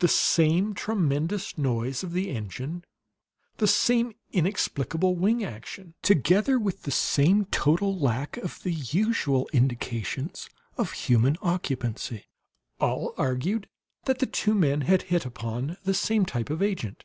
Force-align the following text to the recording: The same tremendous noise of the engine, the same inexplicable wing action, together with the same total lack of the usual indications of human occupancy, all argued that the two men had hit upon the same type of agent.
The 0.00 0.08
same 0.08 0.74
tremendous 0.74 1.56
noise 1.56 2.02
of 2.02 2.10
the 2.10 2.30
engine, 2.30 2.84
the 3.58 3.68
same 3.68 4.12
inexplicable 4.32 5.14
wing 5.14 5.44
action, 5.44 5.94
together 6.02 6.58
with 6.58 6.82
the 6.82 6.90
same 6.90 7.44
total 7.44 7.96
lack 7.96 8.36
of 8.38 8.60
the 8.64 8.72
usual 8.72 9.48
indications 9.52 10.48
of 10.76 10.90
human 10.90 11.36
occupancy, 11.42 12.24
all 12.80 13.14
argued 13.16 13.68
that 14.06 14.18
the 14.18 14.26
two 14.26 14.56
men 14.56 14.80
had 14.80 15.02
hit 15.02 15.24
upon 15.24 15.76
the 15.84 15.94
same 15.94 16.26
type 16.26 16.50
of 16.50 16.60
agent. 16.60 17.04